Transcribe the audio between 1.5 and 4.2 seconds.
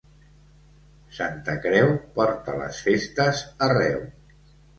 Creu porta les festes arreu.